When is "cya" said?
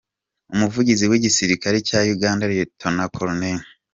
1.87-1.99